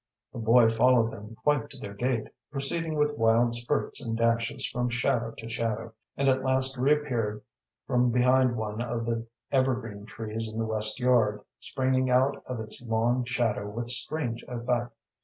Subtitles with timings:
[0.33, 4.89] The boy followed them quite to their gate, proceeding with wild spurts and dashes from
[4.89, 7.43] shadow to shadow, and at last reappeared
[7.85, 12.81] from behind one of the evergreen trees in the west yard, springing out of its
[12.83, 14.91] long shadow with strange effect.